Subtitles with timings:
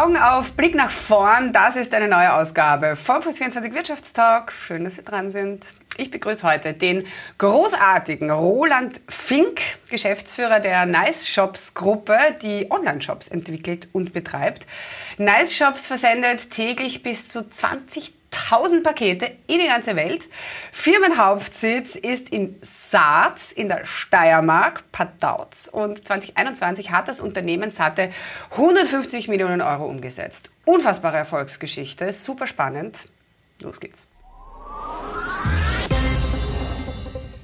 [0.00, 4.50] Augen auf, Blick nach vorn, das ist eine neue Ausgabe vom Plus 24 Wirtschaftstalk.
[4.50, 5.74] Schön, dass Sie dran sind.
[5.98, 7.06] Ich begrüße heute den
[7.36, 9.60] großartigen Roland Fink,
[9.90, 14.66] Geschäftsführer der Nice Shops Gruppe, die Online-Shops entwickelt und betreibt.
[15.18, 20.28] Nice Shops versendet täglich bis zu 20 1000 Pakete in die ganze Welt.
[20.72, 25.68] Firmenhauptsitz ist in Saaz in der Steiermark, Padauz.
[25.68, 28.10] Und 2021 hat das Unternehmen satte
[28.52, 30.50] 150 Millionen Euro umgesetzt.
[30.64, 33.08] Unfassbare Erfolgsgeschichte, super spannend.
[33.62, 34.06] Los geht's.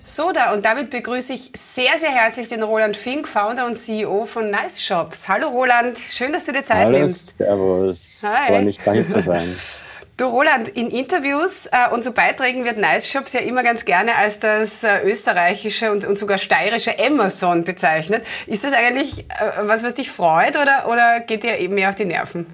[0.05, 4.25] So, da und damit begrüße ich sehr, sehr herzlich den Roland Fink, Founder und CEO
[4.25, 5.29] von Nice Shops.
[5.29, 7.37] Hallo Roland, schön, dass du dir Zeit Hallo, nimmst.
[7.37, 8.47] Servus, Hi.
[8.47, 9.57] freue mich, da zu sein.
[10.17, 14.17] Du Roland, in Interviews äh, und so Beiträgen wird Nice Shops ja immer ganz gerne
[14.17, 18.25] als das äh, österreichische und, und sogar steirische Amazon bezeichnet.
[18.47, 21.97] Ist das eigentlich äh, was, was dich freut oder, oder geht dir eben mehr auf
[21.97, 22.47] die Nerven?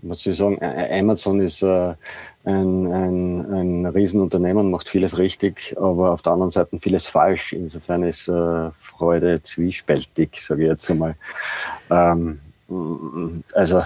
[0.00, 1.94] muss ich sagen, Amazon ist äh,
[2.44, 7.52] ein, ein, ein Riesenunternehmen, macht vieles richtig, aber auf der anderen Seite vieles falsch.
[7.52, 11.14] Insofern ist äh, Freude zwiespältig, sage ich jetzt einmal.
[11.90, 12.40] Ähm,
[13.52, 13.82] also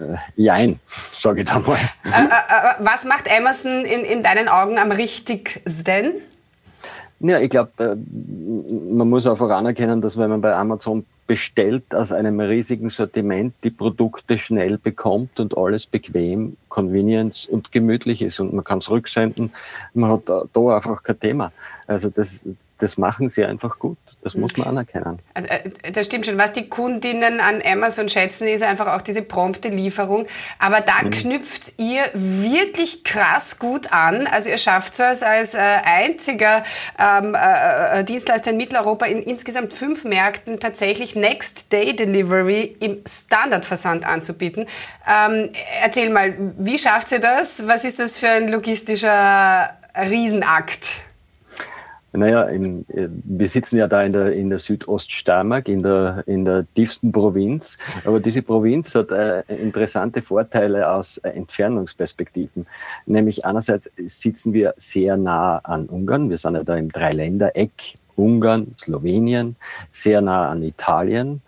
[0.00, 1.78] äh, jein, sage ich da mal.
[2.04, 6.14] Äh, äh, äh, was macht Amazon in, in deinen Augen am richtigsten?
[7.20, 7.96] Ja, ich glaube,
[8.90, 13.70] man muss einfach anerkennen, dass wenn man bei Amazon bestellt aus einem riesigen Sortiment die
[13.70, 19.52] Produkte schnell bekommt und alles bequem, convenient und gemütlich ist und man kann es rücksenden.
[19.94, 21.52] Man hat da, einfach kein Thema.
[21.86, 22.46] Also das,
[22.78, 23.96] das machen sie einfach gut.
[24.22, 25.18] Das muss man anerkennen.
[25.34, 26.38] Also, äh, das stimmt schon.
[26.38, 30.26] Was die Kundinnen an Amazon schätzen, ist einfach auch diese prompte Lieferung.
[30.58, 31.10] Aber da mhm.
[31.10, 34.26] knüpft ihr wirklich krass gut an.
[34.26, 36.64] Also ihr schafft es als äh, einziger
[36.98, 44.66] ähm, äh, äh, Dienstleister in Mitteleuropa in insgesamt fünf Märkten tatsächlich Next-Day-Delivery im Standardversand anzubieten.
[45.08, 45.50] Ähm,
[45.82, 47.66] erzähl mal, wie schafft ihr das?
[47.66, 51.02] Was ist das für ein logistischer Riesenakt?
[52.16, 56.44] Naja, im, äh, wir sitzen ja da in der, in der Südoststeiermark, in der, in
[56.44, 57.76] der tiefsten Provinz.
[58.04, 62.66] Aber diese Provinz hat äh, interessante Vorteile aus äh, Entfernungsperspektiven.
[63.06, 66.30] Nämlich einerseits sitzen wir sehr nah an Ungarn.
[66.30, 69.56] Wir sind ja da im Dreiländereck Ungarn, Slowenien,
[69.90, 71.42] sehr nah an Italien.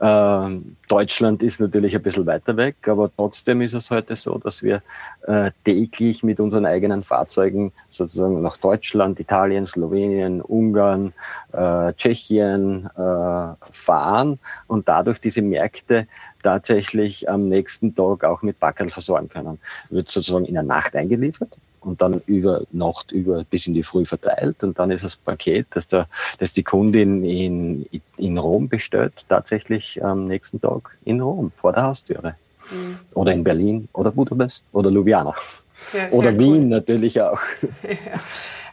[0.00, 4.62] Ähm, Deutschland ist natürlich ein bisschen weiter weg, aber trotzdem ist es heute so, dass
[4.62, 4.82] wir
[5.26, 11.12] äh, täglich mit unseren eigenen Fahrzeugen sozusagen nach Deutschland, Italien, Slowenien, Ungarn,
[11.52, 16.06] äh, Tschechien äh, fahren und dadurch diese Märkte
[16.42, 19.58] tatsächlich am nächsten Tag auch mit Backerl versorgen können.
[19.90, 24.04] Wird sozusagen in der Nacht eingeliefert und dann über Nacht über bis in die Früh
[24.04, 29.12] verteilt und dann ist das Paket, das, der, das die Kundin in, in Rom bestellt,
[29.28, 32.34] tatsächlich am nächsten Tag in Rom vor der Haustüre.
[32.70, 32.98] Mhm.
[33.14, 35.34] Oder in Berlin oder Budapest oder Ljubljana.
[35.72, 36.66] Sehr, oder Wien cool.
[36.66, 37.40] natürlich auch.
[37.82, 38.20] Ja.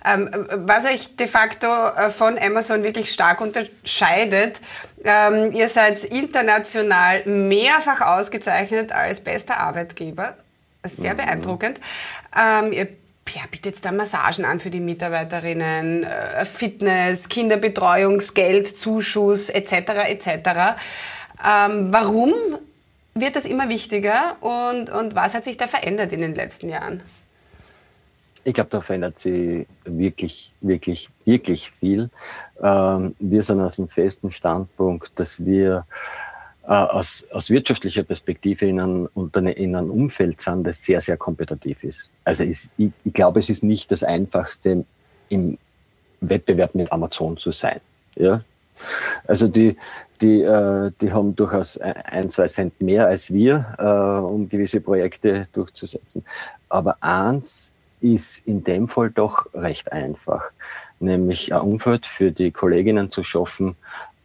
[0.06, 4.62] Ähm, was euch de facto äh, von Amazon wirklich stark unterscheidet,
[5.04, 10.36] ähm, ihr seid international mehrfach ausgezeichnet als bester Arbeitgeber.
[10.86, 11.18] Sehr mhm.
[11.18, 11.82] beeindruckend.
[12.36, 12.88] Ähm, ihr
[13.32, 19.74] ja, bietet da Massagen an für die Mitarbeiterinnen, äh, Fitness, Kinderbetreuungsgeld, Zuschuss etc.
[20.08, 20.80] etc.
[21.46, 22.34] Ähm, warum
[23.16, 27.02] wird das immer wichtiger und, und was hat sich da verändert in den letzten Jahren?
[28.44, 32.10] Ich glaube, da verändert sich wirklich, wirklich, wirklich viel.
[32.62, 35.86] Ähm, wir sind auf dem festen Standpunkt, dass wir
[36.70, 39.10] aus, aus wirtschaftlicher Perspektive in einem,
[39.56, 42.12] in einem Umfeld sind, das sehr, sehr kompetitiv ist.
[42.26, 44.86] Also ist, ich, ich glaube, es ist nicht das Einfachste,
[45.30, 45.58] im
[46.22, 47.80] Wettbewerb mit Amazon zu sein.
[48.16, 48.44] Ja?
[49.28, 49.78] Also die,
[50.22, 55.48] die, äh, die haben durchaus ein, zwei Cent mehr als wir, äh, um gewisse Projekte
[55.54, 56.24] durchzusetzen.
[56.70, 60.52] Aber eins ist in dem Fall doch recht einfach,
[61.00, 63.76] nämlich ein Umfeld für die Kolleginnen zu schaffen,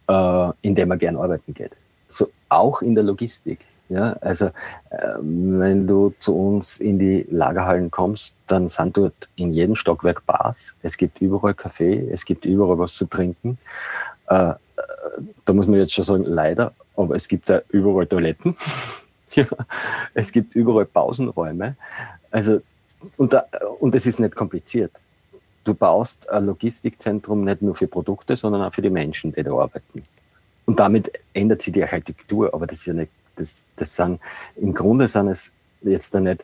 [0.07, 1.71] äh, in dem man gern arbeiten geht
[2.07, 3.65] so auch in der Logistik.
[3.87, 9.53] Ja, also äh, wenn du zu uns in die Lagerhallen kommst, dann sind dort in
[9.53, 10.75] jedem Stockwerk Bars.
[10.81, 13.59] Es gibt überall Kaffee, es gibt überall was zu trinken.
[14.29, 14.55] Äh, äh
[15.45, 18.55] da muss man jetzt schon sagen, leider, aber es gibt da überall Toiletten.
[19.33, 19.45] ja,
[20.15, 21.75] es gibt überall Pausenräume.
[22.31, 22.61] Also
[23.17, 23.45] und, da,
[23.79, 25.01] und es ist nicht kompliziert.
[25.63, 29.51] Du baust ein Logistikzentrum nicht nur für Produkte, sondern auch für die Menschen, die da
[29.51, 30.03] arbeiten.
[30.65, 34.19] Und damit ändert sich die Architektur, aber das ist ja nicht, das, das sind,
[34.55, 35.51] im Grunde sind es
[35.81, 36.43] jetzt da nicht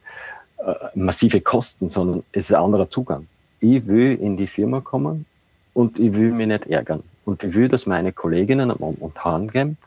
[0.57, 3.27] äh, massive Kosten, sondern es ist ein anderer Zugang.
[3.59, 5.25] Ich will in die Firma kommen
[5.73, 7.03] und ich will mich nicht ärgern.
[7.25, 9.77] Und ich will, dass meine Kolleginnen und Herren gehen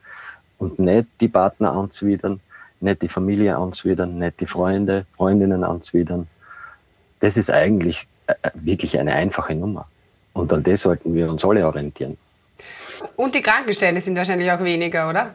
[0.58, 2.40] und nicht die Partner anzwidern,
[2.80, 6.26] nicht die Familie anzwidern, nicht die Freunde, Freundinnen anzwidern.
[7.20, 9.86] Das ist eigentlich äh, wirklich eine einfache Nummer.
[10.32, 12.16] Und an das sollten wir uns alle orientieren.
[13.16, 15.34] Und die Krankenstände sind wahrscheinlich auch weniger, oder?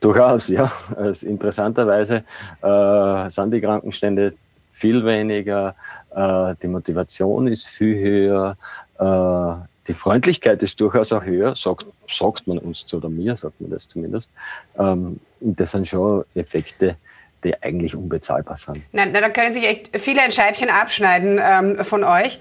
[0.00, 0.70] Durchaus, ja.
[0.96, 2.24] Also interessanterweise
[2.62, 4.34] äh, sind die Krankenstände
[4.72, 5.74] viel weniger,
[6.14, 8.56] äh, die Motivation ist viel höher,
[8.98, 13.60] äh, die Freundlichkeit ist durchaus auch höher, sagt, sagt man uns zu, oder mir sagt
[13.60, 14.30] man das zumindest.
[14.78, 16.96] Ähm, das sind schon Effekte,
[17.44, 18.80] die eigentlich unbezahlbar sind.
[18.92, 22.40] Nein, na, da können sich echt viele ein Scheibchen abschneiden ähm, von euch.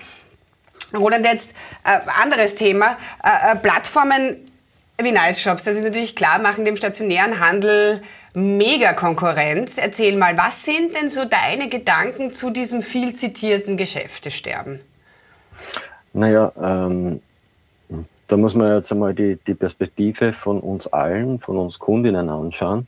[0.94, 1.52] Roland, jetzt
[1.84, 2.98] äh, anderes Thema.
[3.24, 4.38] Äh, äh, Plattformen
[4.98, 8.02] wie Nice Shops, das ist natürlich klar, machen dem stationären Handel
[8.34, 9.78] mega Konkurrenz.
[9.78, 14.80] Erzähl mal, was sind denn so deine Gedanken zu diesem viel zitierten Geschäftesterben?
[16.14, 17.22] Naja, ähm,
[18.28, 22.88] da muss man jetzt einmal die, die Perspektive von uns allen, von uns Kundinnen anschauen.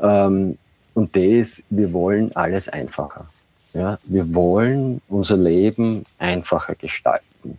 [0.00, 0.58] Ähm,
[0.94, 3.26] und das, wir wollen alles einfacher.
[3.72, 7.58] Ja, wir wollen unser Leben einfacher gestalten.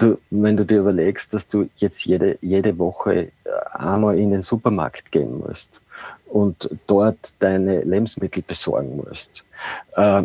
[0.00, 3.30] Du, wenn du dir überlegst, dass du jetzt jede, jede Woche äh,
[3.72, 5.82] einmal in den Supermarkt gehen musst
[6.26, 9.44] und dort deine Lebensmittel besorgen musst,
[9.96, 10.22] äh,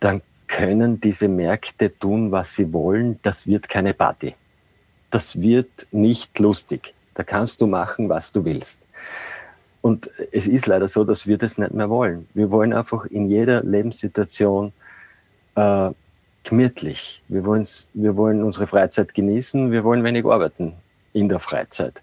[0.00, 3.18] dann können diese Märkte tun, was sie wollen.
[3.22, 4.34] Das wird keine Party.
[5.10, 6.94] Das wird nicht lustig.
[7.12, 8.88] Da kannst du machen, was du willst.
[9.82, 12.26] Und es ist leider so, dass wir das nicht mehr wollen.
[12.32, 14.72] Wir wollen einfach in jeder Lebenssituation
[15.56, 15.90] äh,
[16.44, 17.22] gemütlich.
[17.28, 20.74] Wir, wir wollen unsere Freizeit genießen, wir wollen wenig arbeiten
[21.12, 22.02] in der Freizeit.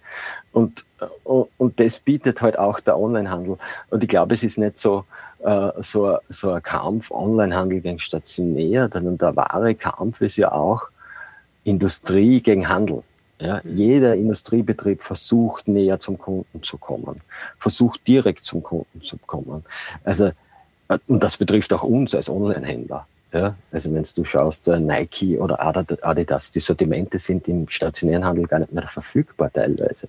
[0.52, 3.58] Und, äh, und das bietet halt auch der Onlinehandel.
[3.90, 5.06] Und ich glaube, es ist nicht so,
[5.44, 10.88] äh, so, so ein Kampf Onlinehandel gegen stationär, sondern der wahre Kampf ist ja auch
[11.64, 13.04] Industrie gegen Handel.
[13.40, 13.76] Ja, mhm.
[13.76, 17.22] jeder Industriebetrieb versucht näher zum Kunden zu kommen,
[17.58, 19.66] versucht direkt zum Kunden zu kommen.
[20.04, 20.32] Also,
[20.88, 23.06] äh, und das betrifft auch uns als Online-Händler.
[23.34, 28.46] Ja, also wenn du schaust, äh, Nike oder Adidas, die Sortimente sind im stationären Handel
[28.46, 30.08] gar nicht mehr verfügbar teilweise.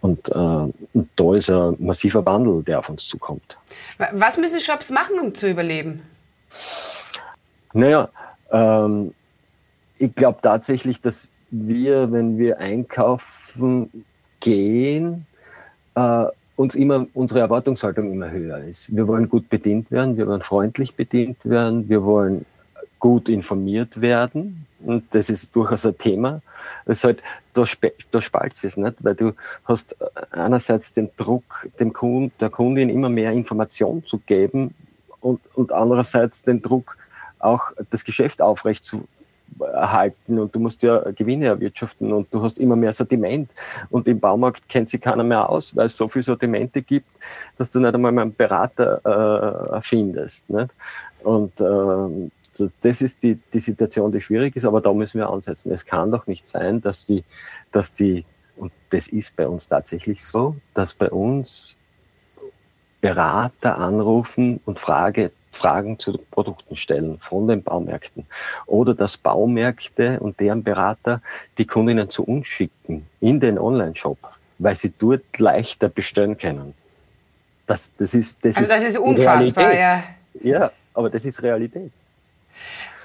[0.00, 3.56] Und, äh, und da ist ein massiver Wandel, der auf uns zukommt.
[4.12, 6.02] Was müssen Shops machen, um zu überleben?
[7.72, 8.08] Naja,
[8.50, 9.14] ähm,
[9.98, 14.04] ich glaube tatsächlich, dass wir, wenn wir einkaufen
[14.40, 15.26] gehen,
[15.94, 16.24] äh,
[16.56, 18.94] uns immer unsere Erwartungshaltung immer höher ist.
[18.94, 22.44] Wir wollen gut bedient werden, wir wollen freundlich bedient werden, wir wollen
[22.98, 24.66] gut informiert werden.
[24.84, 26.42] Und das ist durchaus ein Thema.
[26.86, 27.22] Das halt,
[27.54, 27.64] da,
[28.10, 29.32] da spaltet es nicht, weil du
[29.64, 29.96] hast
[30.30, 34.74] einerseits den Druck, dem Kunden, der Kundin immer mehr Information zu geben
[35.20, 36.96] und, und andererseits den Druck,
[37.38, 39.06] auch das Geschäft aufrecht zu
[39.60, 43.54] erhalten und du musst ja Gewinne erwirtschaften und du hast immer mehr Sortiment
[43.90, 47.08] und im Baumarkt kennt sich keiner mehr aus, weil es so viele Sortimente gibt,
[47.56, 50.48] dass du nicht einmal einen Berater äh, findest.
[50.50, 50.70] Nicht?
[51.22, 55.30] Und äh, das, das ist die, die Situation, die schwierig ist, aber da müssen wir
[55.30, 55.72] ansetzen.
[55.72, 57.24] Es kann doch nicht sein, dass die,
[57.70, 58.24] dass die,
[58.56, 61.76] und das ist bei uns tatsächlich so, dass bei uns
[63.00, 68.26] Berater anrufen und Frage, Fragen zu Produkten stellen von den Baumärkten.
[68.66, 71.20] Oder dass Baumärkte und deren Berater
[71.58, 74.18] die Kundinnen zu uns schicken in den Online-Shop,
[74.58, 76.74] weil sie dort leichter bestellen können.
[77.66, 79.78] Das, das ist, das also das ist, ist unfassbar, Realität.
[79.78, 80.02] ja.
[80.42, 81.92] Ja, aber das ist Realität.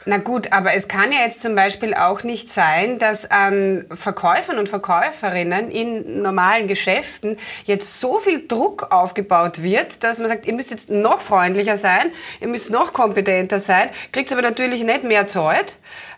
[0.10, 4.58] Na gut, aber es kann ja jetzt zum Beispiel auch nicht sein, dass an Verkäufern
[4.58, 7.36] und Verkäuferinnen in normalen Geschäften
[7.66, 12.12] jetzt so viel Druck aufgebaut wird, dass man sagt, ihr müsst jetzt noch freundlicher sein,
[12.40, 15.76] ihr müsst noch kompetenter sein, kriegt aber natürlich nicht mehr Zeit,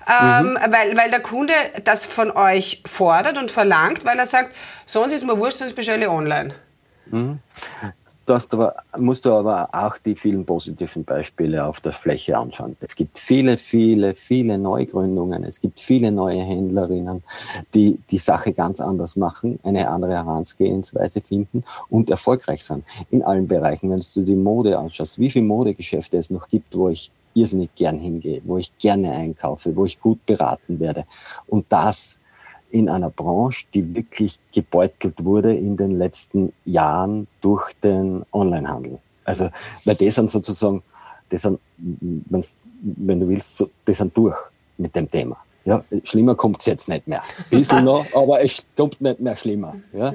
[0.07, 0.57] ähm, mhm.
[0.69, 1.53] weil, weil der Kunde
[1.83, 4.51] das von euch fordert und verlangt, weil er sagt,
[4.85, 6.53] sonst ist mir wurscht, sonst bestelle ich online.
[7.07, 7.39] Mhm
[8.29, 12.75] darfst aber, musst du aber auch die vielen positiven Beispiele auf der Fläche anschauen.
[12.79, 15.43] Es gibt viele, viele, viele Neugründungen.
[15.43, 17.23] Es gibt viele neue Händlerinnen,
[17.73, 23.47] die die Sache ganz anders machen, eine andere Herangehensweise finden und erfolgreich sind in allen
[23.47, 23.89] Bereichen.
[23.89, 27.99] Wenn du die Mode anschaust, wie viele Modegeschäfte es noch gibt, wo ich irrsinnig gern
[27.99, 31.05] hingehe, wo ich gerne einkaufe, wo ich gut beraten werde.
[31.47, 32.18] Und das
[32.71, 38.99] in einer Branche, die wirklich gebeutelt wurde in den letzten Jahren durch den Onlinehandel.
[39.25, 39.49] Also,
[39.85, 40.81] weil die sind sozusagen,
[41.31, 44.37] die sind, wenn du willst, so, die sind durch
[44.77, 45.37] mit dem Thema.
[45.65, 47.21] Ja, schlimmer kommt es jetzt nicht mehr.
[47.21, 49.75] Ein bisschen noch, aber es kommt nicht mehr schlimmer.
[49.93, 50.13] Ja?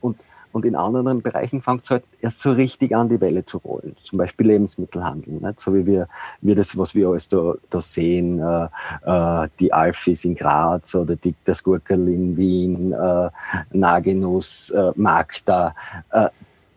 [0.00, 0.16] Und,
[0.56, 3.94] und in anderen Bereichen fängt es halt erst so richtig an, die Welle zu rollen.
[4.02, 5.60] Zum Beispiel Lebensmittelhandel, nicht?
[5.60, 6.08] so wie wir,
[6.40, 8.68] wir das, was wir alles da, da sehen, äh,
[9.04, 13.28] äh, die Alfis in Graz oder die, das Gurkel in Wien, äh,
[13.72, 15.74] Nagenuss, äh, Magda,
[16.12, 16.28] äh,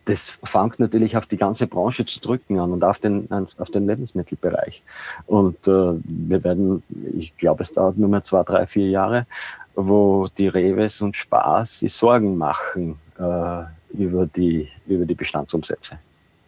[0.09, 3.85] das fängt natürlich auf die ganze Branche zu drücken an und auf den, auf den
[3.85, 4.81] Lebensmittelbereich.
[5.27, 6.81] Und äh, wir werden,
[7.17, 9.27] ich glaube, es dauert nur mehr zwei, drei, vier Jahre,
[9.75, 13.63] wo die Reves und Spaß sich Sorgen machen äh,
[13.97, 15.99] über, die, über die Bestandsumsätze.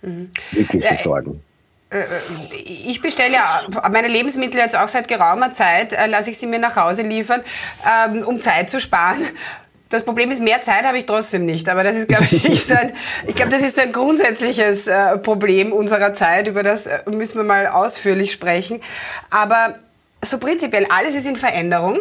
[0.02, 0.32] Mhm.
[0.52, 1.40] Wirkliche äh, Sorgen.
[1.92, 2.04] Äh, äh,
[2.56, 6.76] ich bestelle ja meine Lebensmittel jetzt auch seit geraumer Zeit, lasse ich sie mir nach
[6.76, 7.44] Hause liefern,
[7.88, 9.22] ähm, um Zeit zu sparen.
[9.92, 11.70] Das Problem ist, mehr Zeit habe ich trotzdem nicht.
[11.70, 12.94] Aber das ist, glaube ich, so ein,
[13.28, 16.48] ich glaube, das ist ein grundsätzliches äh, Problem unserer Zeit.
[16.48, 18.82] Über das äh, müssen wir mal ausführlich sprechen.
[19.30, 19.76] Aber
[20.24, 22.00] so prinzipiell, alles ist in Veränderung.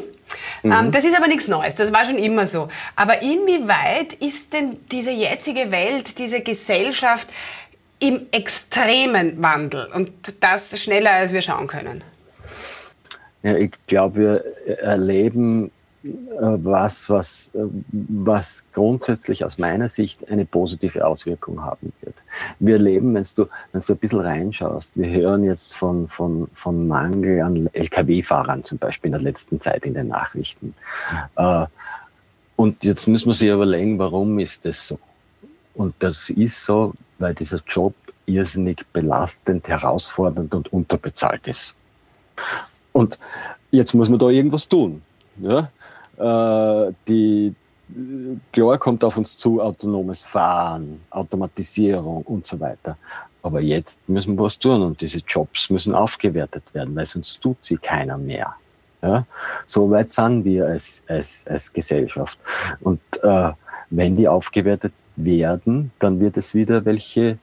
[0.63, 0.73] Mhm.
[0.73, 2.69] Ähm, das ist aber nichts Neues, das war schon immer so.
[2.97, 7.29] Aber inwieweit ist denn diese jetzige Welt, diese Gesellschaft
[7.99, 12.05] im extremen Wandel und das schneller, als wir schauen können?
[13.43, 14.17] Ja, ich glaube,
[14.67, 15.71] wir erleben äh,
[16.03, 22.15] was, was, äh, was grundsätzlich aus meiner Sicht eine positive Auswirkung haben wird.
[22.59, 26.89] Wir leben, wenn du, wenn du ein bisschen reinschaust, wir hören jetzt von, von, von
[26.89, 30.75] Mangel an Lkw-Fahrern zum Beispiel in der letzten Zeit in den Nachrichten.
[31.37, 31.67] Äh,
[32.57, 34.99] und jetzt müssen wir sich überlegen, warum ist das so?
[35.75, 37.95] Und das ist so, weil dieser Job
[38.27, 41.75] irrsinnig belastend, herausfordernd und unterbezahlt ist.
[42.93, 43.19] Und
[43.71, 45.03] jetzt muss man da irgendwas tun.
[45.43, 45.71] Ja?
[46.19, 47.55] Äh, die,
[48.53, 52.97] klar kommt auf uns zu autonomes Fahren, Automatisierung und so weiter.
[53.43, 57.57] Aber jetzt müssen wir was tun und diese Jobs müssen aufgewertet werden, weil sonst tut
[57.61, 58.55] sie keiner mehr.
[59.03, 59.27] Ja?
[59.67, 62.39] So weit sind wir als, als, als Gesellschaft.
[62.81, 63.53] Und äh,
[63.91, 67.39] wenn die aufgewertet werden, dann wird es wieder welche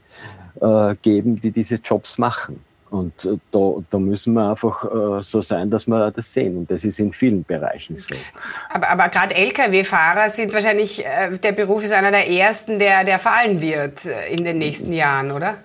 [0.61, 2.59] äh, geben, die diese Jobs machen.
[2.89, 6.57] Und äh, da, da müssen wir einfach äh, so sein, dass wir das sehen.
[6.57, 8.15] Und das ist in vielen Bereichen so.
[8.69, 13.19] Aber, aber gerade Lkw-Fahrer sind wahrscheinlich, äh, der Beruf ist einer der ersten, der, der
[13.19, 15.55] fallen wird in den nächsten Jahren, oder?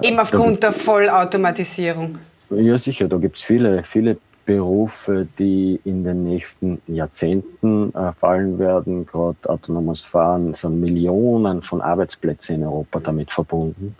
[0.00, 2.18] Eben aufgrund der Vollautomatisierung.
[2.50, 3.08] Ja, sicher.
[3.08, 9.06] Da gibt es viele, viele Berufe, die in den nächsten Jahrzehnten äh, fallen werden.
[9.06, 13.94] Gerade autonomes Fahren sind Millionen von Arbeitsplätzen in Europa damit verbunden.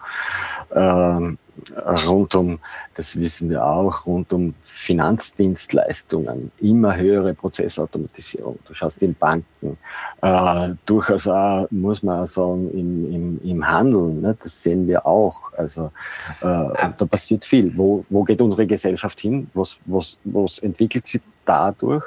[0.75, 1.39] Ähm,
[2.07, 2.59] rund um,
[2.95, 8.59] das wissen wir auch, rund um Finanzdienstleistungen, immer höhere Prozessautomatisierung.
[8.67, 9.77] Du schaust in Banken,
[10.23, 14.37] äh, durchaus auch, muss man auch sagen, im, im, im Handel, ne?
[14.43, 15.53] das sehen wir auch.
[15.57, 15.91] Also
[16.41, 17.73] äh, da passiert viel.
[17.77, 19.49] Wo, wo geht unsere Gesellschaft hin?
[19.55, 22.05] Was, was, was entwickelt sich dadurch?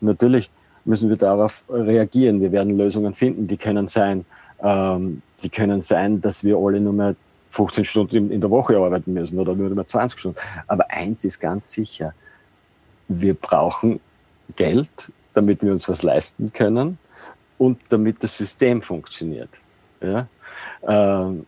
[0.00, 0.50] Natürlich
[0.84, 2.40] müssen wir darauf reagieren.
[2.40, 4.24] Wir werden Lösungen finden, die können sein,
[4.62, 7.16] ähm, die können sein, dass wir alle nur mehr
[7.54, 10.38] 15 Stunden in der Woche arbeiten müssen oder nur mehr 20 Stunden.
[10.66, 12.12] Aber eins ist ganz sicher,
[13.06, 14.00] wir brauchen
[14.56, 16.98] Geld, damit wir uns was leisten können
[17.58, 19.50] und damit das System funktioniert.
[20.00, 20.26] Ja?
[20.86, 21.46] Ähm,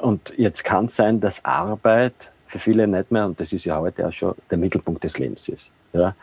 [0.00, 3.78] und jetzt kann es sein, dass Arbeit für viele nicht mehr, und das ist ja
[3.78, 5.72] heute auch schon, der Mittelpunkt des Lebens ist.
[5.92, 6.14] Ja?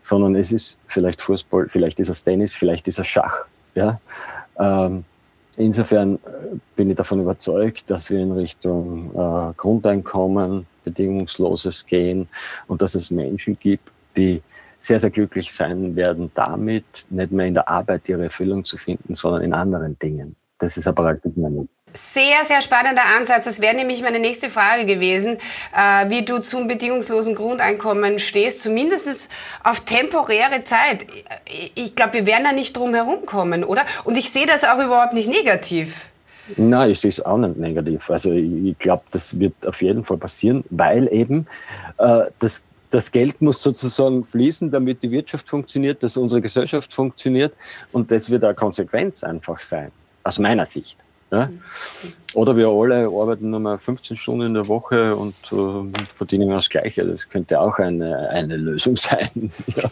[0.00, 3.46] Sondern es ist vielleicht Fußball, vielleicht ist es Tennis, vielleicht ist es Schach.
[3.76, 4.00] Ja?
[4.58, 5.04] Ähm,
[5.56, 12.28] Insofern äh, bin ich davon überzeugt, dass wir in Richtung äh, Grundeinkommen, bedingungsloses gehen
[12.66, 14.42] und dass es Menschen gibt, die
[14.78, 19.14] sehr, sehr glücklich sein werden damit, nicht mehr in der Arbeit ihre Erfüllung zu finden,
[19.14, 20.34] sondern in anderen Dingen.
[20.58, 21.81] Das ist aber halt nicht mehr möglich.
[21.94, 23.44] Sehr, sehr spannender Ansatz.
[23.44, 25.38] Das wäre nämlich meine nächste Frage gewesen,
[25.76, 29.28] äh, wie du zum bedingungslosen Grundeinkommen stehst, zumindest
[29.62, 31.06] auf temporäre Zeit.
[31.74, 33.84] Ich glaube, wir werden da nicht drum herumkommen, oder?
[34.04, 36.06] Und ich sehe das auch überhaupt nicht negativ.
[36.56, 38.10] Nein, ich sehe es auch nicht negativ.
[38.10, 41.46] Also ich glaube, das wird auf jeden Fall passieren, weil eben
[41.98, 47.54] äh, das das Geld muss sozusagen fließen, damit die Wirtschaft funktioniert, dass unsere Gesellschaft funktioniert
[47.90, 49.90] und das wird eine Konsequenz einfach sein,
[50.24, 50.98] aus meiner Sicht.
[51.32, 51.48] Ja?
[52.34, 56.68] Oder wir alle arbeiten nur mal 15 Stunden in der Woche und äh, verdienen das
[56.68, 57.04] Gleiche.
[57.04, 59.50] Das könnte auch eine, eine Lösung sein.
[59.74, 59.90] ja.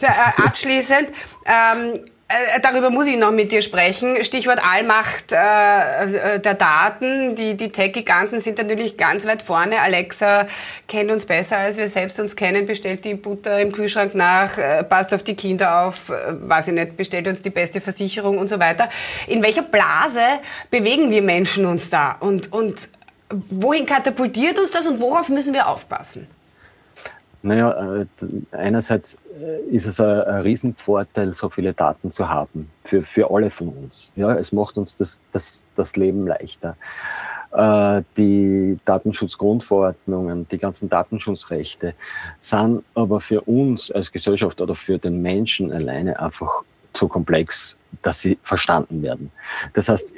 [0.00, 1.08] Ja, äh, abschließend,
[1.44, 2.00] ähm,
[2.30, 4.22] äh, darüber muss ich noch mit dir sprechen.
[4.22, 7.34] Stichwort Allmacht äh, äh, der Daten.
[7.34, 9.80] Die, die Tech-Giganten sind natürlich ganz weit vorne.
[9.80, 10.46] Alexa
[10.86, 14.84] kennt uns besser, als wir selbst uns kennen, bestellt die Butter im Kühlschrank nach, äh,
[14.84, 16.14] passt auf die Kinder auf, äh,
[16.48, 18.88] weiß ich nicht, bestellt uns die beste Versicherung und so weiter.
[19.26, 20.20] In welcher Blase
[20.70, 22.16] bewegen wir Menschen uns da?
[22.20, 22.90] Und, und
[23.50, 26.28] wohin katapultiert uns das und worauf müssen wir aufpassen?
[27.42, 28.06] Naja, äh,
[28.52, 29.16] einerseits
[29.70, 34.12] ist es ein, Riesenvorteil, so viele Daten zu haben, für, für alle von uns.
[34.16, 36.76] Ja, es macht uns das, das, das Leben leichter.
[37.52, 41.94] Äh, die Datenschutzgrundverordnungen, die ganzen Datenschutzrechte
[42.38, 48.20] sind aber für uns als Gesellschaft oder für den Menschen alleine einfach zu komplex, dass
[48.20, 49.32] sie verstanden werden.
[49.72, 50.14] Das heißt,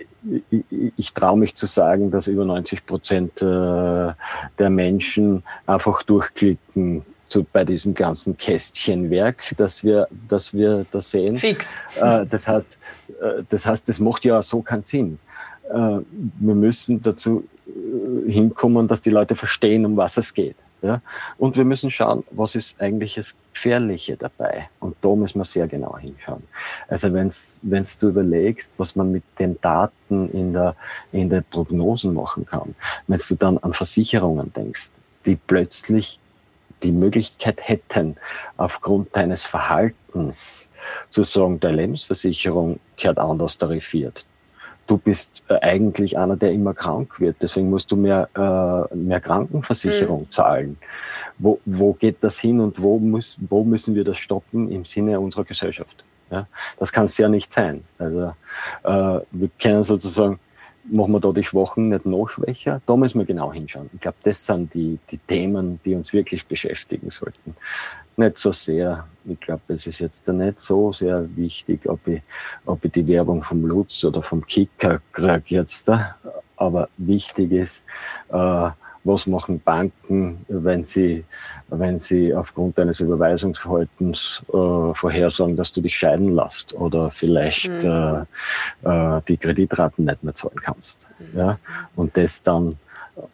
[0.50, 0.64] ich,
[0.96, 7.44] ich traue mich zu sagen, dass über 90 Prozent äh, der Menschen einfach durchklicken zu,
[7.52, 11.36] bei diesem ganzen Kästchenwerk, das wir, das wir da sehen.
[11.36, 11.72] Fix.
[12.00, 12.78] Äh, das heißt,
[13.48, 15.18] das heißt, das macht ja so keinen Sinn.
[15.70, 20.56] Äh, wir müssen dazu äh, hinkommen, dass die Leute verstehen, um was es geht.
[20.82, 21.00] Ja?
[21.38, 24.68] Und wir müssen schauen, was ist eigentlich das Gefährliche dabei.
[24.80, 26.42] Und da müssen wir sehr genau hinschauen.
[26.88, 27.30] Also wenn
[28.00, 30.74] du überlegst, was man mit den Daten in der,
[31.12, 32.74] in der Prognosen machen kann,
[33.06, 34.90] wenn du dann an Versicherungen denkst,
[35.24, 36.18] die plötzlich
[36.82, 38.16] die Möglichkeit hätten,
[38.56, 40.68] aufgrund deines Verhaltens
[41.10, 44.24] zu sagen, der Lebensversicherung gehört anders tarifiert
[44.86, 47.36] du bist äh, eigentlich einer, der immer krank wird.
[47.40, 50.30] Deswegen musst du mehr, äh, mehr Krankenversicherung mhm.
[50.30, 50.78] zahlen.
[51.38, 55.18] Wo, wo geht das hin und wo, muss, wo müssen wir das stoppen im Sinne
[55.18, 56.04] unserer Gesellschaft?
[56.30, 56.46] Ja?
[56.78, 57.84] Das kann es ja nicht sein.
[57.98, 58.34] Also
[58.84, 60.38] äh, wir können sozusagen,
[60.84, 62.80] machen wir da die Schwachen nicht noch schwächer?
[62.86, 63.90] Da müssen wir genau hinschauen.
[63.94, 67.54] Ich glaube, das sind die, die Themen, die uns wirklich beschäftigen sollten
[68.16, 69.06] nicht so sehr.
[69.24, 72.22] Ich glaube, es ist jetzt nicht so sehr wichtig, ob ich,
[72.66, 75.88] ob ich die Werbung vom Lutz oder vom Kicker kriege jetzt.
[75.88, 76.16] Da.
[76.56, 77.84] Aber wichtig ist,
[78.30, 78.70] äh,
[79.04, 81.24] was machen Banken, wenn sie,
[81.68, 88.26] wenn sie aufgrund deines Überweisungsverhaltens äh, vorhersagen, dass du dich scheiden lässt oder vielleicht mhm.
[88.84, 91.08] äh, äh, die Kreditraten nicht mehr zahlen kannst.
[91.18, 91.38] Mhm.
[91.38, 91.58] Ja?
[91.96, 92.76] Und das dann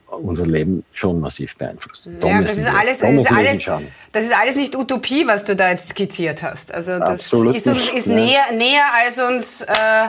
[0.06, 2.08] unser Leben schon massiv beeinflusst.
[2.20, 3.70] Da ja, das ist, alles, da das, ist alles,
[4.12, 6.74] das ist alles nicht Utopie, was du da jetzt skizziert hast.
[6.74, 10.08] Also das Absolut ist, uns, ist näher, näher, als uns äh,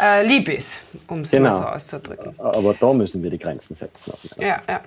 [0.00, 1.50] äh, lieb ist, um es genau.
[1.50, 2.34] mal so auszudrücken.
[2.38, 4.12] Aber da müssen wir die Grenzen setzen.
[4.38, 4.80] Ja, ja.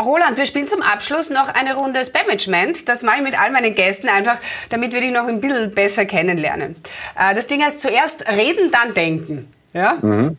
[0.00, 2.88] Roland, wir spielen zum Abschluss noch eine Runde Spamagement.
[2.88, 4.38] Das mache ich mit all meinen Gästen einfach,
[4.70, 6.76] damit wir dich noch ein bisschen besser kennenlernen.
[7.18, 9.52] Äh, das Ding heißt zuerst reden, dann denken.
[9.72, 9.98] Ja?
[10.00, 10.38] Mhm.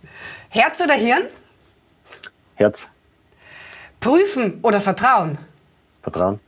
[0.50, 1.24] Herz oder Hirn?
[2.56, 2.88] Herz.
[4.00, 5.38] Prüfen oder Vertrauen?
[6.02, 6.40] Vertrauen.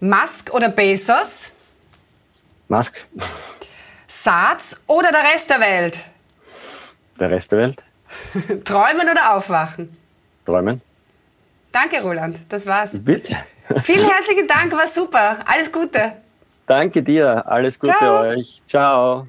[0.00, 1.50] Musk oder Bezos?
[2.68, 3.06] Musk.
[4.22, 5.98] Saats oder der Rest der Welt?
[7.18, 7.82] Der Rest der Welt.
[8.66, 9.96] Träumen oder aufwachen?
[10.44, 10.82] Träumen.
[11.72, 12.38] Danke, Roland.
[12.50, 12.90] Das war's.
[12.92, 13.34] Bitte.
[13.82, 15.38] Vielen herzlichen Dank, war super.
[15.46, 16.12] Alles Gute.
[16.66, 17.46] Danke dir.
[17.46, 18.20] Alles Gute Ciao.
[18.20, 18.60] euch.
[18.68, 19.26] Ciao.